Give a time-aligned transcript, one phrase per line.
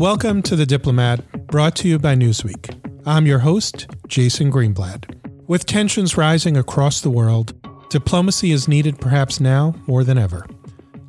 [0.00, 2.74] Welcome to The Diplomat, brought to you by Newsweek.
[3.04, 5.04] I'm your host, Jason Greenblatt.
[5.46, 7.52] With tensions rising across the world,
[7.90, 10.46] diplomacy is needed perhaps now more than ever.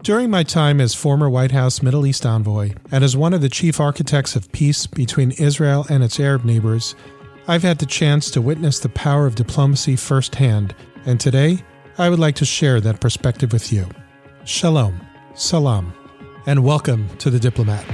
[0.04, 3.48] During my time as former White House Middle East envoy and as one of the
[3.48, 6.94] chief architects of peace between Israel and its Arab neighbors,
[7.48, 11.63] I've had the chance to witness the power of diplomacy firsthand, and today
[11.98, 13.88] I would like to share that perspective with you.
[14.44, 14.99] Shalom,
[15.34, 15.94] salam,
[16.46, 17.85] and welcome to The Diplomat.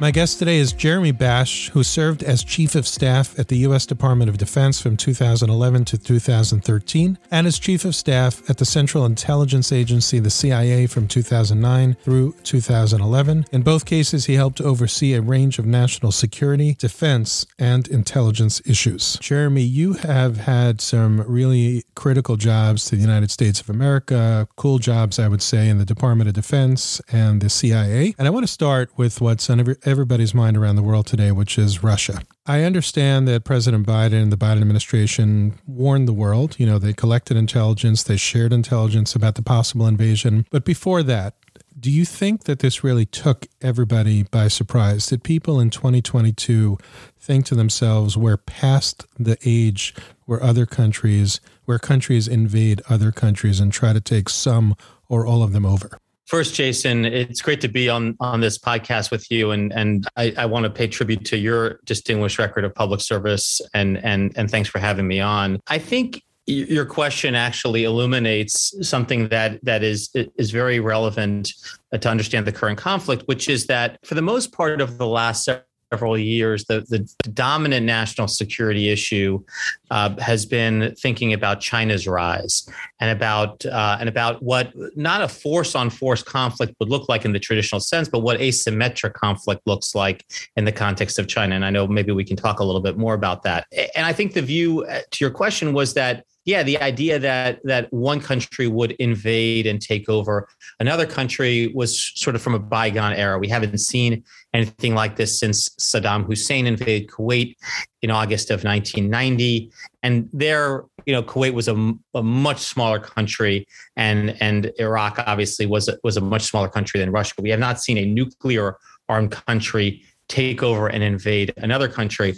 [0.00, 3.84] My guest today is Jeremy Bash, who served as Chief of Staff at the U.S.
[3.84, 9.04] Department of Defense from 2011 to 2013 and as Chief of Staff at the Central
[9.04, 13.46] Intelligence Agency, the CIA, from 2009 through 2011.
[13.50, 19.18] In both cases, he helped oversee a range of national security, defense, and intelligence issues.
[19.18, 24.78] Jeremy, you have had some really critical jobs to the United States of America, cool
[24.78, 28.14] jobs, I would say, in the Department of Defense and the CIA.
[28.16, 31.32] And I want to start with what's on every everybody's mind around the world today,
[31.32, 32.20] which is Russia.
[32.46, 36.56] I understand that President Biden and the Biden administration warned the world.
[36.58, 40.46] You know, they collected intelligence, they shared intelligence about the possible invasion.
[40.50, 41.34] But before that,
[41.78, 45.06] do you think that this really took everybody by surprise?
[45.06, 46.76] Did people in 2022
[47.18, 53.60] think to themselves, we're past the age where other countries, where countries invade other countries
[53.60, 54.74] and try to take some
[55.08, 55.98] or all of them over?
[56.28, 60.34] First, Jason, it's great to be on on this podcast with you, and and I,
[60.36, 64.50] I, want to pay tribute to your distinguished record of public service, and and and
[64.50, 65.58] thanks for having me on.
[65.68, 71.54] I think your question actually illuminates something that that is is very relevant
[71.98, 75.48] to understand the current conflict, which is that for the most part of the last
[75.92, 76.98] several years, the, the
[77.30, 79.42] dominant national security issue
[79.90, 82.68] uh, has been thinking about China's rise
[83.00, 87.24] and about uh, and about what not a force on force conflict would look like
[87.24, 90.24] in the traditional sense, but what asymmetric conflict looks like
[90.56, 91.54] in the context of China.
[91.54, 93.66] And I know maybe we can talk a little bit more about that.
[93.94, 97.60] And I think the view uh, to your question was that yeah, the idea that
[97.64, 100.48] that one country would invade and take over
[100.80, 103.38] another country was sort of from a bygone era.
[103.38, 107.54] We haven't seen anything like this since Saddam Hussein invaded Kuwait
[108.00, 109.70] in August of 1990.
[110.02, 113.66] And there, you know, Kuwait was a, a much smaller country,
[113.96, 117.34] and and Iraq obviously was a, was a much smaller country than Russia.
[117.42, 118.78] We have not seen a nuclear
[119.10, 122.36] armed country take over and invade another country.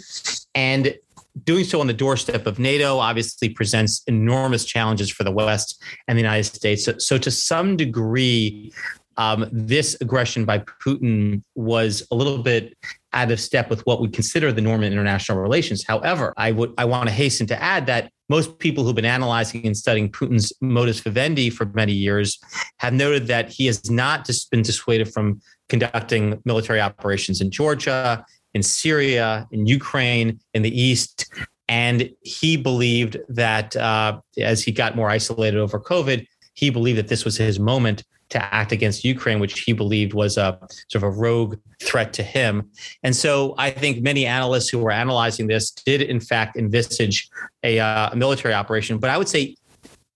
[0.53, 0.95] And
[1.43, 6.17] doing so on the doorstep of NATO obviously presents enormous challenges for the West and
[6.17, 6.85] the United States.
[6.85, 8.71] So, so to some degree,
[9.17, 12.77] um, this aggression by Putin was a little bit
[13.13, 15.83] out of step with what we consider the norm in international relations.
[15.85, 19.65] However, I would I want to hasten to add that most people who've been analyzing
[19.65, 22.39] and studying Putin's modus vivendi for many years
[22.77, 28.25] have noted that he has not just been dissuaded from conducting military operations in Georgia,
[28.53, 31.31] in Syria, in Ukraine, in the East.
[31.67, 37.07] And he believed that uh, as he got more isolated over COVID, he believed that
[37.07, 40.57] this was his moment to act against Ukraine, which he believed was a
[40.87, 42.69] sort of a rogue threat to him.
[43.03, 47.29] And so I think many analysts who were analyzing this did in fact envisage
[47.63, 48.99] a, uh, a military operation.
[48.99, 49.55] But I would say,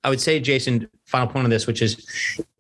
[0.03, 2.07] I would say, Jason, final point on this, which is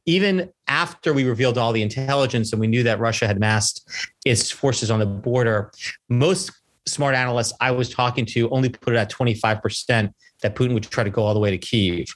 [0.05, 3.89] even after we revealed all the intelligence and we knew that Russia had massed
[4.25, 5.71] its forces on the border,
[6.09, 6.51] most
[6.87, 10.11] smart analysts I was talking to only put it at 25%
[10.41, 12.07] that Putin would try to go all the way to Kiev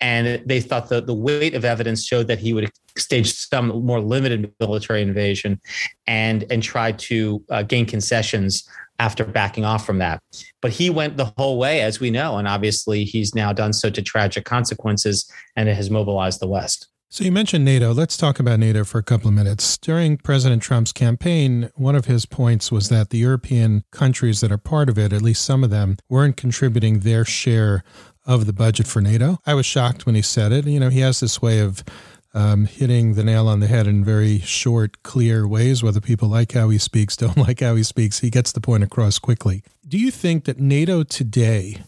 [0.00, 4.00] and they thought that the weight of evidence showed that he would stage some more
[4.00, 5.60] limited military invasion
[6.06, 8.68] and and try to uh, gain concessions
[9.00, 10.20] after backing off from that.
[10.60, 13.90] But he went the whole way as we know and obviously he's now done so
[13.90, 17.92] to tragic consequences and it has mobilized the west so you mentioned NATO.
[17.92, 19.78] Let's talk about NATO for a couple of minutes.
[19.78, 24.58] During President Trump's campaign, one of his points was that the European countries that are
[24.58, 27.82] part of it, at least some of them, weren't contributing their share
[28.26, 29.38] of the budget for NATO.
[29.46, 30.66] I was shocked when he said it.
[30.66, 31.82] You know, he has this way of
[32.34, 35.82] um, hitting the nail on the head in very short, clear ways.
[35.82, 38.84] Whether people like how he speaks, don't like how he speaks, he gets the point
[38.84, 39.62] across quickly.
[39.86, 41.82] Do you think that NATO today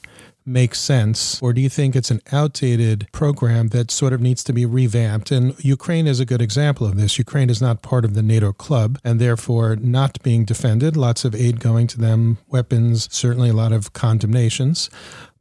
[0.44, 1.40] makes sense?
[1.42, 5.30] Or do you think it's an outdated program that sort of needs to be revamped?
[5.30, 7.18] And Ukraine is a good example of this.
[7.18, 10.96] Ukraine is not part of the NATO club and therefore not being defended.
[10.96, 14.90] Lots of aid going to them, weapons, certainly a lot of condemnations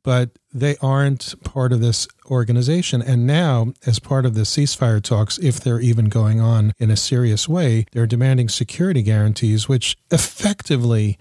[0.03, 3.01] but they aren't part of this organization.
[3.01, 6.97] And now, as part of the ceasefire talks, if they're even going on in a
[6.97, 11.17] serious way, they're demanding security guarantees, which effectively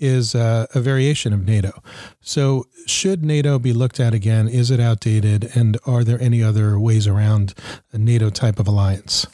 [0.00, 1.82] is a, a, variation of NATO.
[2.20, 4.48] So, should NATO be looked at again?
[4.48, 5.50] Is it outdated?
[5.54, 7.54] And are there any other ways around
[7.92, 9.26] a NATO type of alliance?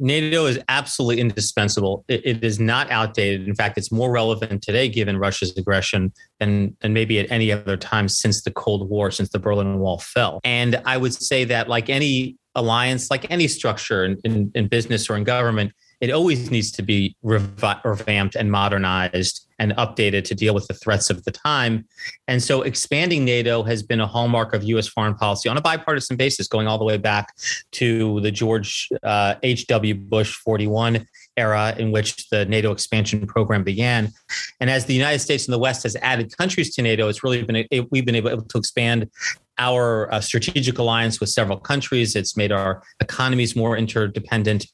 [0.00, 2.04] NATO is absolutely indispensable.
[2.06, 3.48] It, it is not outdated.
[3.48, 7.76] In fact, it's more relevant today given Russia's aggression than, than maybe at any other
[7.76, 10.40] time since the Cold War, since the Berlin Wall fell.
[10.44, 15.10] And I would say that, like any alliance, like any structure in, in, in business
[15.10, 20.54] or in government, it always needs to be revamped and modernized and updated to deal
[20.54, 21.84] with the threats of the time.
[22.28, 26.16] And so expanding NATO has been a hallmark of US foreign policy on a bipartisan
[26.16, 27.34] basis, going all the way back
[27.72, 29.94] to the George uh, H.W.
[29.94, 31.06] Bush 41
[31.36, 34.12] era in which the NATO expansion program began.
[34.60, 37.42] And as the United States and the West has added countries to NATO, it's really
[37.42, 39.10] been, we've been able to expand
[39.58, 42.14] our uh, strategic alliance with several countries.
[42.14, 44.66] It's made our economies more interdependent,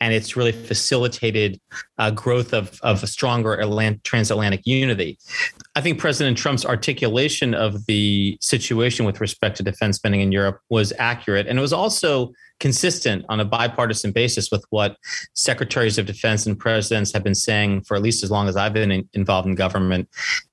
[0.00, 1.60] and it's really facilitated
[1.98, 5.18] uh, growth of, of a stronger Atlant- transatlantic unity.
[5.76, 10.60] I think President Trump's articulation of the situation with respect to defense spending in Europe
[10.70, 14.96] was accurate, and it was also consistent on a bipartisan basis with what
[15.34, 18.74] secretaries of defense and presidents have been saying for at least as long as I've
[18.74, 20.08] been in, involved in government.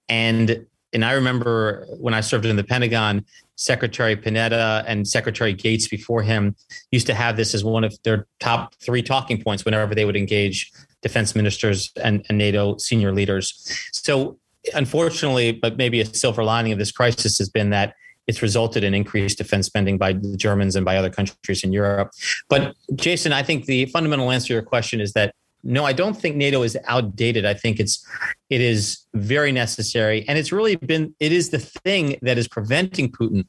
[0.10, 3.26] And and I remember when I served in the Pentagon,
[3.58, 6.56] Secretary Panetta and Secretary Gates before him
[6.92, 10.16] used to have this as one of their top three talking points whenever they would
[10.16, 10.72] engage
[11.02, 13.54] defense ministers and, and NATO senior leaders.
[13.92, 14.40] So,
[14.74, 17.96] unfortunately, but maybe a silver lining of this crisis has been that
[18.28, 22.12] it's resulted in increased defense spending by the Germans and by other countries in Europe.
[22.50, 25.34] But Jason, I think the fundamental answer to your question is that
[25.64, 27.46] no, I don't think NATO is outdated.
[27.46, 28.06] I think it's
[28.50, 33.12] it is very necessary, and it's really been it is the thing that is preventing
[33.12, 33.46] Putin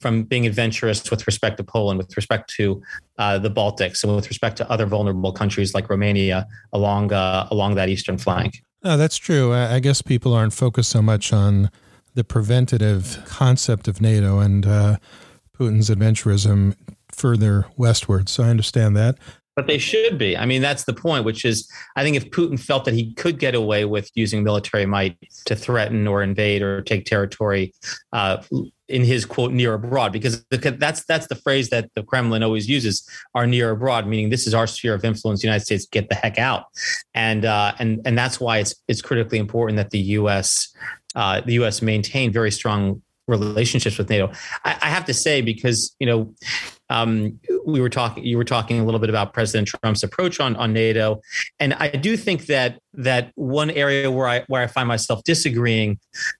[0.00, 2.82] from being adventurous with respect to Poland, with respect to
[3.18, 7.74] uh, the Baltics, and with respect to other vulnerable countries like Romania along uh, along
[7.76, 8.62] that eastern flank.
[8.82, 9.52] No, that's true.
[9.52, 11.70] I guess people aren't focused so much on
[12.14, 14.96] the preventative concept of NATO and uh,
[15.56, 16.74] Putin's adventurism
[17.12, 18.28] further westward.
[18.28, 19.16] So I understand that.
[19.56, 20.36] But they should be.
[20.36, 23.38] I mean, that's the point, which is I think if Putin felt that he could
[23.38, 27.74] get away with using military might to threaten or invade or take territory
[28.12, 28.42] uh,
[28.88, 33.08] in his quote near abroad, because that's that's the phrase that the Kremlin always uses,
[33.34, 35.40] "our near abroad," meaning this is our sphere of influence.
[35.42, 36.66] The United States get the heck out,
[37.14, 40.72] and uh, and and that's why it's it's critically important that the U.S.
[41.14, 41.82] Uh, the U.S.
[41.82, 44.30] maintain very strong relationships with NATO.
[44.64, 46.34] I, I have to say because you know
[46.88, 50.56] um, we were talking you were talking a little bit about President Trump's approach on
[50.56, 51.20] on NATO,
[51.58, 55.98] and I do think that that one area where I where I find myself disagreeing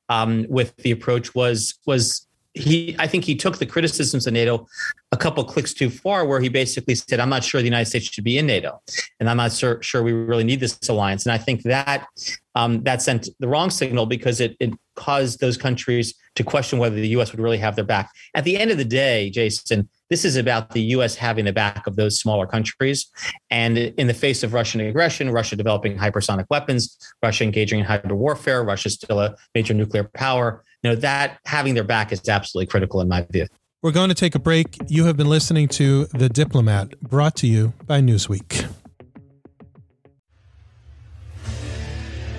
[0.09, 4.67] um, with the approach was was he I think he took the criticisms of NATO
[5.13, 8.07] a couple clicks too far, where he basically said, "I'm not sure the United States
[8.07, 8.81] should be in NATO,
[9.21, 12.07] and I'm not sure, sure we really need this alliance." And I think that
[12.55, 16.97] um, that sent the wrong signal because it, it caused those countries to question whether
[16.97, 17.33] the U.S.
[17.33, 18.11] would really have their back.
[18.35, 21.15] At the end of the day, Jason, this is about the U.S.
[21.15, 23.07] having the back of those smaller countries.
[23.51, 28.13] And in the face of Russian aggression, Russia developing hypersonic weapons, Russia engaging in hybrid
[28.13, 30.65] warfare, Russia still a major nuclear power.
[30.83, 33.47] You know that having their back is absolutely critical in my view.
[33.83, 34.79] We're going to take a break.
[34.89, 38.71] You have been listening to The Diplomat, brought to you by Newsweek.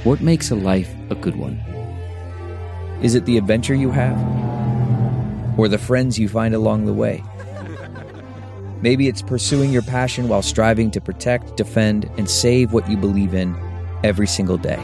[0.04, 1.58] What makes a life a good one?
[3.04, 4.18] Is it the adventure you have?
[5.60, 7.24] Or the friends you find along the way?
[8.82, 13.36] Maybe it's pursuing your passion while striving to protect, defend, and save what you believe
[13.36, 13.56] in
[14.04, 14.84] every single day.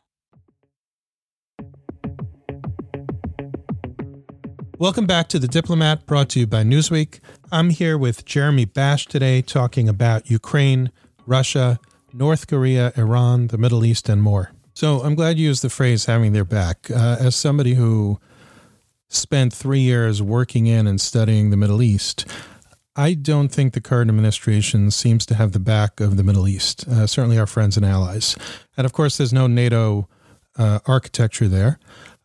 [4.81, 7.19] Welcome back to The Diplomat, brought to you by Newsweek.
[7.51, 10.91] I'm here with Jeremy Bash today talking about Ukraine,
[11.27, 11.79] Russia,
[12.11, 14.53] North Korea, Iran, the Middle East, and more.
[14.73, 16.89] So I'm glad you used the phrase having their back.
[16.89, 18.19] Uh, as somebody who
[19.07, 22.25] spent three years working in and studying the Middle East,
[22.95, 26.87] I don't think the current administration seems to have the back of the Middle East,
[26.87, 28.35] uh, certainly our friends and allies.
[28.75, 30.09] And of course, there's no NATO
[30.57, 31.77] uh, architecture there.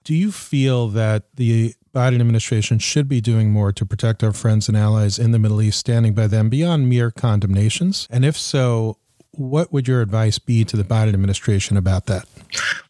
[0.05, 4.69] Do you feel that the Biden administration should be doing more to protect our friends
[4.69, 8.07] and allies in the Middle East, standing by them beyond mere condemnations?
[8.11, 8.99] And if so,
[9.31, 12.27] what would your advice be to the Biden administration about that?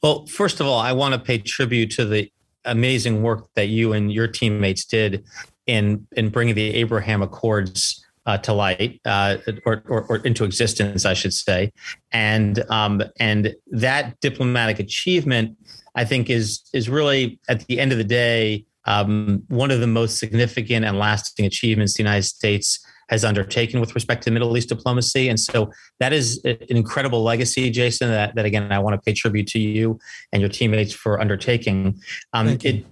[0.03, 2.33] Well, first of all, I want to pay tribute to the
[2.65, 5.25] amazing work that you and your teammates did
[5.69, 11.05] in in bringing the Abraham Accords uh, to light uh, or, or, or, into existence,
[11.05, 11.73] I should say,
[12.11, 15.57] and um, and that diplomatic achievement,
[15.95, 19.87] I think, is is really at the end of the day um, one of the
[19.87, 24.69] most significant and lasting achievements the United States has undertaken with respect to Middle East
[24.69, 25.29] diplomacy.
[25.29, 29.13] And so that is an incredible legacy, Jason, that, that again, I want to pay
[29.13, 29.99] tribute to you
[30.33, 32.01] and your teammates for undertaking.
[32.33, 32.85] Um, it,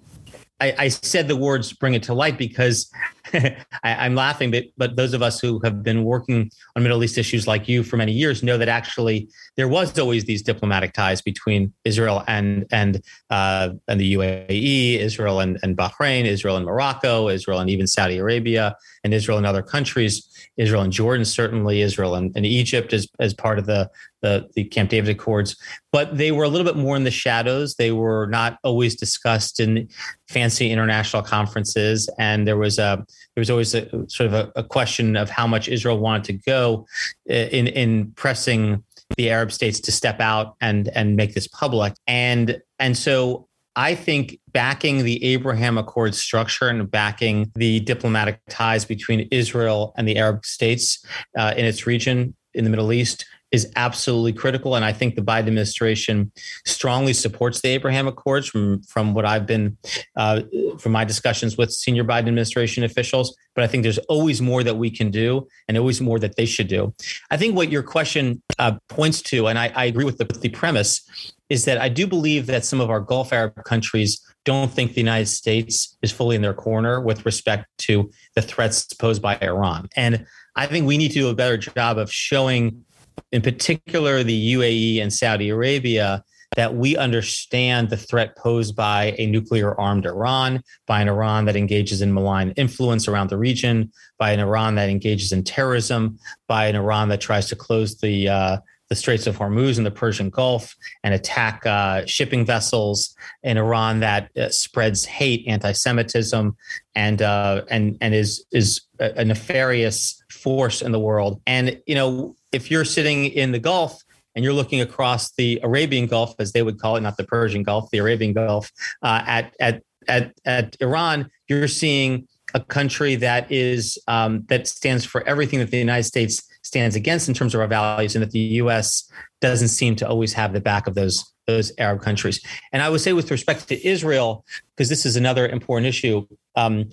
[0.60, 2.90] I, I, said the words bring it to light because
[3.32, 7.18] I, am laughing, but, but those of us who have been working on Middle East
[7.18, 11.20] issues like you for many years know that actually there was always these diplomatic ties
[11.20, 17.28] between Israel and and uh, and the UAE, Israel and, and Bahrain, Israel and Morocco,
[17.28, 20.30] Israel and even Saudi Arabia, and Israel and other countries.
[20.56, 23.90] Israel and Jordan, certainly Israel and, and Egypt as, as part of the,
[24.24, 25.54] the, the Camp David Accords,
[25.92, 27.74] but they were a little bit more in the shadows.
[27.74, 29.86] They were not always discussed in
[30.28, 33.04] fancy international conferences, and there was a
[33.34, 36.32] there was always a sort of a, a question of how much Israel wanted to
[36.50, 36.86] go
[37.26, 38.82] in in pressing
[39.18, 43.94] the Arab states to step out and and make this public, and and so I
[43.94, 50.16] think backing the Abraham Accord structure and backing the diplomatic ties between Israel and the
[50.16, 51.04] Arab states
[51.36, 54.74] uh, in its region in the Middle East is absolutely critical.
[54.74, 56.32] And I think the Biden administration
[56.66, 59.78] strongly supports the Abraham Accords from, from what I've been,
[60.16, 60.42] uh,
[60.80, 63.36] from my discussions with senior Biden administration officials.
[63.54, 66.46] But I think there's always more that we can do and always more that they
[66.46, 66.92] should do.
[67.30, 70.48] I think what your question uh, points to, and I, I agree with the, the
[70.48, 71.08] premise,
[71.48, 75.00] is that I do believe that some of our Gulf Arab countries don't think the
[75.00, 79.88] United States is fully in their corner with respect to the threats posed by Iran.
[79.94, 82.84] And I think we need to do a better job of showing
[83.32, 86.24] in particular the UAE and Saudi Arabia,
[86.56, 91.56] that we understand the threat posed by a nuclear armed Iran, by an Iran that
[91.56, 96.66] engages in malign influence around the region, by an Iran that engages in terrorism, by
[96.66, 98.56] an Iran that tries to close the uh,
[98.90, 104.00] the Straits of Hormuz and the Persian Gulf and attack uh, shipping vessels in Iran
[104.00, 106.54] that uh, spreads hate, anti-Semitism,
[106.94, 111.40] and uh, and and is is a nefarious force in the world.
[111.46, 114.00] And you know, if you're sitting in the Gulf
[114.34, 117.62] and you're looking across the Arabian Gulf, as they would call it, not the Persian
[117.62, 118.70] Gulf, the Arabian Gulf,
[119.02, 125.04] uh, at, at at at Iran, you're seeing a country that is um, that stands
[125.04, 128.30] for everything that the United States stands against in terms of our values, and that
[128.30, 129.10] the U.S.
[129.40, 132.40] doesn't seem to always have the back of those those Arab countries.
[132.72, 134.44] And I would say, with respect to Israel,
[134.76, 136.90] because this is another important issue, um,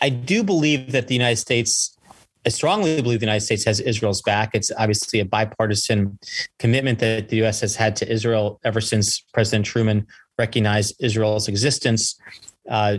[0.00, 1.96] I do believe that the United States
[2.44, 4.50] I strongly believe the United States has Israel's back.
[4.54, 6.18] It's obviously a bipartisan
[6.58, 7.60] commitment that the U.S.
[7.60, 10.06] has had to Israel ever since President Truman
[10.38, 12.18] recognized Israel's existence.
[12.68, 12.98] Uh,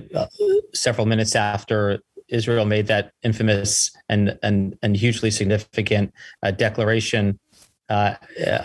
[0.74, 7.40] several minutes after Israel made that infamous and and, and hugely significant uh, declaration
[7.90, 8.16] uh,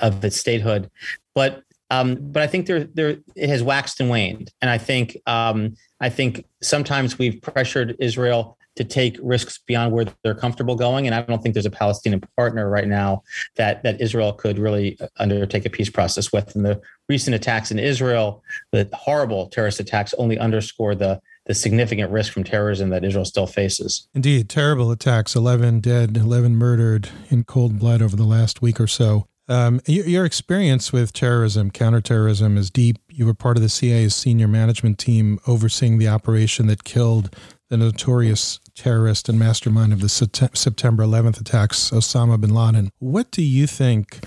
[0.01, 0.91] of its statehood,
[1.35, 5.17] but um, but I think there there it has waxed and waned, and I think
[5.27, 11.07] um, I think sometimes we've pressured Israel to take risks beyond where they're comfortable going.
[11.07, 13.25] And I don't think there's a Palestinian partner right now
[13.57, 16.55] that that Israel could really undertake a peace process with.
[16.55, 22.13] And the recent attacks in Israel, the horrible terrorist attacks, only underscore the the significant
[22.13, 24.07] risk from terrorism that Israel still faces.
[24.15, 28.87] Indeed, terrible attacks 11 dead, 11 murdered in cold blood over the last week or
[28.87, 29.27] so.
[29.49, 32.99] Um, your experience with terrorism, counterterrorism, is deep.
[33.09, 37.35] You were part of the CIA's senior management team overseeing the operation that killed
[37.69, 42.91] the notorious terrorist and mastermind of the September 11th attacks, Osama bin Laden.
[42.99, 44.21] What do you think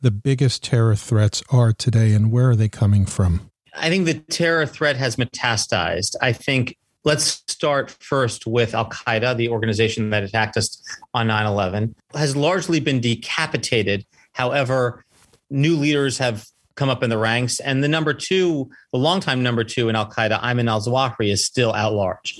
[0.00, 3.50] the biggest terror threats are today, and where are they coming from?
[3.74, 6.14] I think the terror threat has metastasized.
[6.20, 10.82] I think let's start first with Al Qaeda, the organization that attacked us
[11.14, 14.04] on 9 11, has largely been decapitated.
[14.32, 15.04] However,
[15.50, 17.60] new leaders have come up in the ranks.
[17.60, 21.46] And the number two, the longtime number two in Al Qaeda, Ayman al Zawahiri, is
[21.46, 22.38] still at large.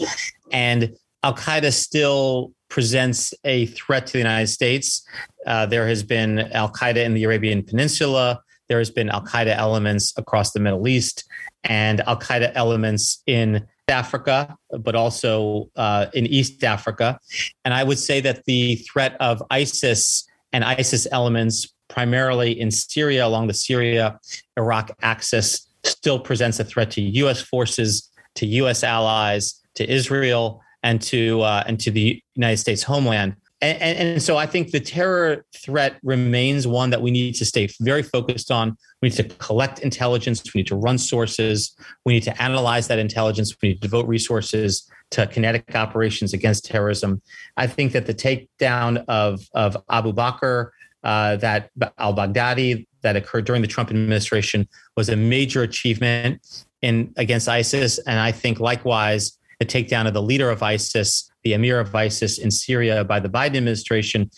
[0.53, 5.07] And Al Qaeda still presents a threat to the United States.
[5.47, 8.43] Uh, there has been Al Qaeda in the Arabian Peninsula.
[8.69, 11.25] There has been Al Qaeda elements across the Middle East
[11.65, 17.19] and Al Qaeda elements in Africa, but also uh, in East Africa.
[17.65, 23.27] And I would say that the threat of ISIS and ISIS elements, primarily in Syria,
[23.27, 24.19] along the Syria
[24.59, 27.41] Iraq axis, still presents a threat to U.S.
[27.41, 28.85] forces, to U.S.
[28.85, 33.35] allies, to Israel, and to uh, and to the United States homeland.
[33.61, 37.47] And, and, and, so I think the terror threat remains one that we need to
[37.47, 38.77] stay very focused on.
[39.01, 40.43] We need to collect intelligence.
[40.53, 41.75] We need to run sources.
[42.05, 43.57] We need to analyze that intelligence.
[43.63, 47.23] We need to devote resources to kinetic operations against terrorism.
[47.57, 50.71] I think that the takedown of, of Abu Bakr,
[51.03, 57.15] uh, that al Baghdadi, that occurred during the Trump administration was a major achievement in
[57.17, 57.99] against ISIS.
[57.99, 62.39] And I think likewise, the takedown of the leader of ISIS, the emir of ISIS
[62.39, 64.31] in Syria by the Biden administration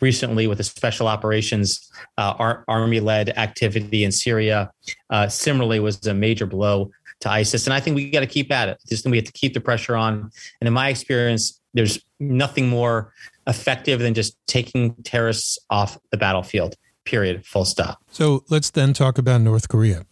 [0.00, 4.70] recently with a special operations uh, ar- army led activity in Syria.
[5.10, 7.66] Uh, similarly, was a major blow to ISIS.
[7.66, 8.78] And I think we got to keep at it.
[8.88, 10.30] Just we have to keep the pressure on.
[10.60, 13.12] And in my experience, there's nothing more
[13.46, 16.76] effective than just taking terrorists off the battlefield.
[17.04, 17.44] Period.
[17.44, 17.98] Full stop.
[18.10, 20.04] So let's then talk about North Korea.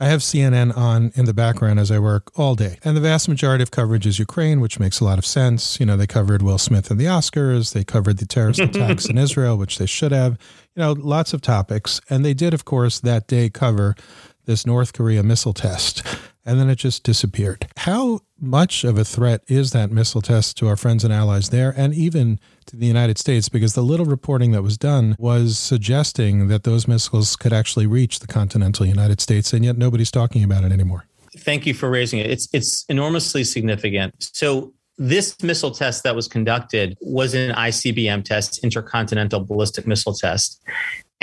[0.00, 2.78] I have CNN on in the background as I work all day.
[2.82, 5.78] And the vast majority of coverage is Ukraine, which makes a lot of sense.
[5.78, 9.18] You know, they covered Will Smith and the Oscars, they covered the terrorist attacks in
[9.18, 10.32] Israel, which they should have.
[10.74, 12.00] You know, lots of topics.
[12.10, 13.94] And they did, of course, that day cover
[14.46, 16.02] this North Korea missile test
[16.44, 17.66] and then it just disappeared.
[17.78, 21.72] How much of a threat is that missile test to our friends and allies there
[21.76, 23.48] and even to the United States?
[23.48, 28.20] Because the little reporting that was done was suggesting that those missiles could actually reach
[28.20, 31.06] the continental United States, and yet nobody's talking about it anymore.
[31.38, 32.30] Thank you for raising it.
[32.30, 34.14] It's it's enormously significant.
[34.18, 40.62] So this missile test that was conducted was an ICBM test, intercontinental ballistic missile test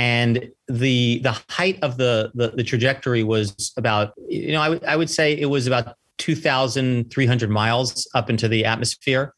[0.02, 4.82] and the the height of the, the the, trajectory was about you know I, w-
[4.88, 9.34] I would say it was about 2300 miles up into the atmosphere.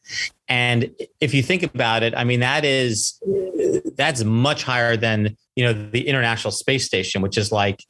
[0.48, 3.20] And if you think about it i mean that is
[3.96, 7.80] that's much higher than you know the international space station which is like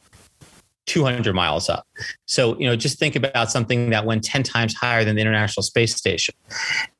[0.86, 1.86] 200 miles up.
[2.26, 5.62] So you know just think about something that went 10 times higher than the international
[5.62, 6.34] space station.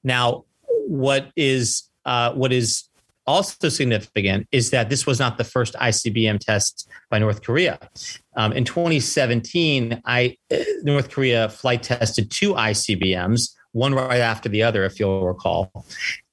[0.04, 0.44] Now
[0.86, 1.64] what is
[2.04, 2.84] uh, what is
[3.26, 7.78] also significant is that this was not the first ICBM test by North Korea.
[8.36, 10.36] Um, in 2017, I,
[10.82, 15.86] North Korea flight tested two ICBMs, one right after the other, if you'll recall.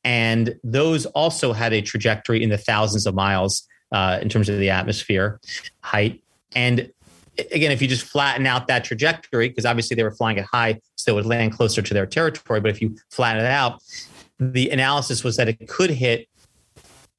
[0.04, 4.58] And those also had a trajectory in the thousands of miles uh, in terms of
[4.60, 5.40] the atmosphere
[5.82, 6.22] height.
[6.54, 6.92] And
[7.52, 10.80] again, if you just flatten out that trajectory, because obviously they were flying it high,
[10.96, 12.60] so it would land closer to their territory.
[12.60, 13.82] But if you flatten it out,
[14.40, 16.28] the analysis was that it could hit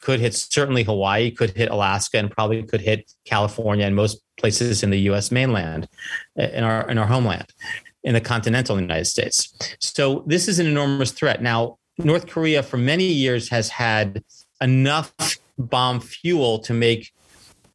[0.03, 4.83] could hit certainly Hawaii, could hit Alaska, and probably could hit California and most places
[4.83, 5.31] in the U.S.
[5.31, 5.89] mainland,
[6.39, 7.47] uh, in our in our homeland,
[8.03, 9.77] in the continental United States.
[9.81, 11.41] So this is an enormous threat.
[11.41, 14.23] Now, North Korea for many years has had
[14.61, 15.15] enough
[15.59, 17.13] bomb fuel to make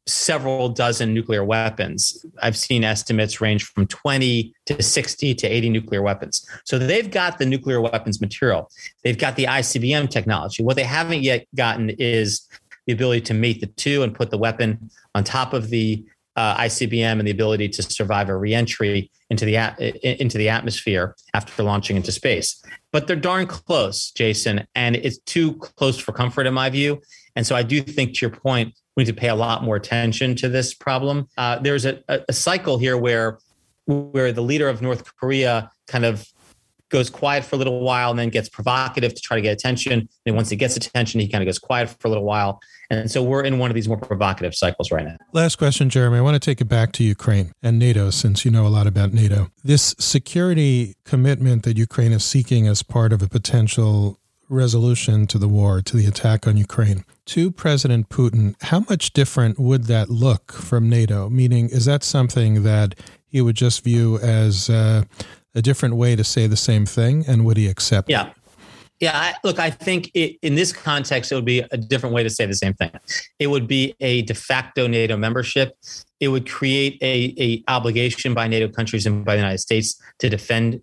[0.08, 2.24] several dozen nuclear weapons.
[2.42, 6.46] I've seen estimates range from 20 to 60 to 80 nuclear weapons.
[6.64, 8.70] So they've got the nuclear weapons material.
[9.04, 10.62] They've got the ICBM technology.
[10.62, 12.48] What they haven't yet gotten is
[12.86, 16.04] the ability to mate the two and put the weapon on top of the
[16.36, 19.56] uh, ICBM and the ability to survive a reentry into the
[20.20, 22.62] into the atmosphere after launching into space.
[22.92, 27.02] But they're darn close, Jason, and it's too close for comfort in my view.
[27.36, 29.76] And so I do think, to your point, we need to pay a lot more
[29.76, 31.28] attention to this problem.
[31.38, 33.38] Uh, there's a, a cycle here where
[33.86, 36.26] where the leader of North Korea kind of
[36.88, 40.08] goes quiet for a little while and then gets provocative to try to get attention.
[40.26, 42.58] And once he gets attention, he kind of goes quiet for a little while.
[42.90, 45.16] And so we're in one of these more provocative cycles right now.
[45.32, 46.18] Last question, Jeremy.
[46.18, 48.88] I want to take it back to Ukraine and NATO, since you know a lot
[48.88, 49.52] about NATO.
[49.62, 55.48] This security commitment that Ukraine is seeking as part of a potential resolution to the
[55.48, 57.04] war, to the attack on Ukraine.
[57.28, 61.28] To President Putin, how much different would that look from NATO?
[61.28, 62.94] Meaning, is that something that
[63.26, 65.04] he would just view as uh,
[65.54, 68.08] a different way to say the same thing, and would he accept?
[68.08, 68.30] Yeah.
[68.98, 72.22] Yeah, I, look, I think it, in this context, it would be a different way
[72.22, 72.90] to say the same thing.
[73.38, 75.76] It would be a de facto NATO membership.
[76.20, 80.30] It would create a, a obligation by NATO countries and by the United States to
[80.30, 80.82] defend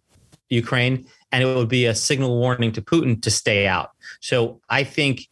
[0.49, 3.89] Ukraine, and it would be a signal warning to Putin to stay out.
[4.21, 5.27] So I think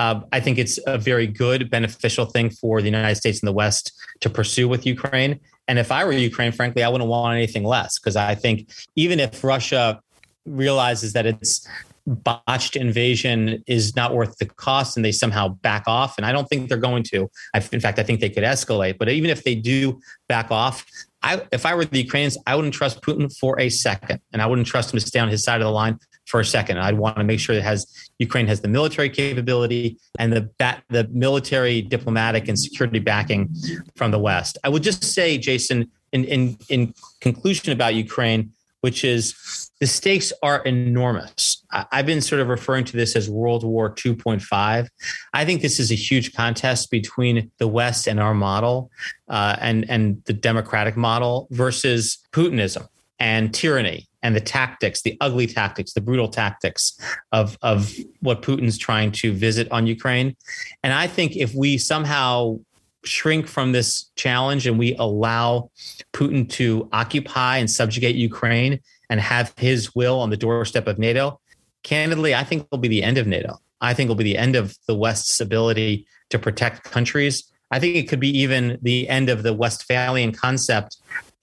[0.00, 3.52] uh, I think it's a very good, beneficial thing for the United States and the
[3.52, 5.38] West to pursue with Ukraine.
[5.68, 9.20] And if I were Ukraine, frankly, I wouldn't want anything less because I think even
[9.20, 10.00] if Russia
[10.46, 11.68] realizes that its
[12.06, 16.48] botched invasion is not worth the cost and they somehow back off, and I don't
[16.48, 17.30] think they're going to.
[17.54, 18.96] I, in fact, I think they could escalate.
[18.96, 20.86] But even if they do back off,
[21.22, 24.46] I, if I were the Ukrainians, I wouldn't trust Putin for a second, and I
[24.46, 25.98] wouldn't trust him to stay on his side of the line
[26.30, 26.78] for a second.
[26.78, 27.86] I'd want to make sure that has
[28.18, 30.48] Ukraine has the military capability and the
[30.88, 33.54] the military, diplomatic, and security backing
[33.96, 34.56] from the West.
[34.64, 40.32] I would just say, Jason, in in in conclusion about Ukraine, which is the stakes
[40.42, 41.64] are enormous.
[41.70, 44.88] I've been sort of referring to this as World War 2.5.
[45.32, 48.90] I think this is a huge contest between the West and our model,
[49.28, 52.86] uh, and and the democratic model versus Putinism
[53.18, 56.98] and tyranny and the tactics, the ugly tactics, the brutal tactics
[57.32, 60.36] of, of what Putin's trying to visit on Ukraine.
[60.82, 62.58] And I think if we somehow
[63.04, 65.70] shrink from this challenge and we allow
[66.12, 71.40] Putin to occupy and subjugate Ukraine and have his will on the doorstep of NATO,
[71.82, 73.58] candidly, I think it will be the end of NATO.
[73.80, 77.50] I think it will be the end of the West's ability to protect countries.
[77.70, 80.98] I think it could be even the end of the Westphalian concept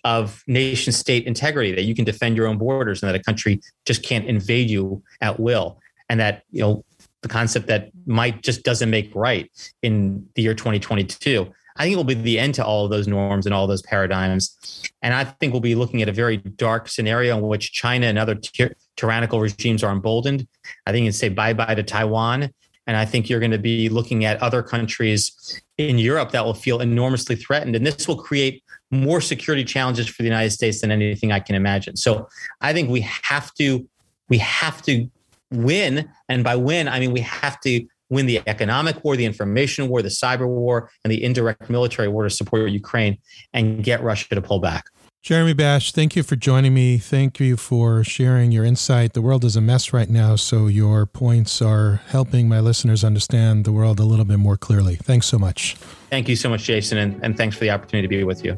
[0.08, 3.60] of nation state integrity that you can defend your own borders and that a country
[3.86, 5.80] just can't invade you at will.
[6.10, 6.86] And that you know
[7.22, 11.98] the concept that might just doesn't make right in the year 2022 i think it
[11.98, 14.56] will be the end to all of those norms and all those paradigms.
[15.02, 18.17] And i think we'll be looking at a very dark scenario in which china and
[18.17, 20.48] other ty- tyrannical regimes are emboldened.
[20.86, 22.54] I think you can say bye-bye to taiwan.
[22.88, 26.54] And I think you're going to be looking at other countries in Europe that will
[26.54, 27.76] feel enormously threatened.
[27.76, 31.56] And this will create more security challenges for the United States than anything I can
[31.56, 31.97] imagine.
[31.97, 32.28] So
[32.62, 33.88] I think we have to
[34.30, 35.10] we have to
[35.52, 39.89] win, and by win I mean we have to win the economic war, the information
[39.89, 43.17] war, the cyber war, and the indirect military war to support Ukraine
[43.54, 44.86] and get Russia to pull back.
[45.23, 46.97] Jeremy Bash, thank you for joining me.
[46.97, 49.12] Thank you for sharing your insight.
[49.12, 53.65] The world is a mess right now, so your points are helping my listeners understand
[53.65, 54.95] the world a little bit more clearly.
[54.95, 55.76] Thanks so much.
[56.10, 58.58] Thank you so much, Jason, and, and thanks for the opportunity to be with you.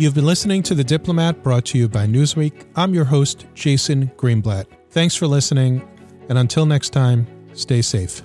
[0.00, 2.66] You've been listening to The Diplomat brought to you by Newsweek.
[2.76, 4.66] I'm your host, Jason Greenblatt.
[4.90, 5.82] Thanks for listening,
[6.28, 8.22] and until next time, stay safe.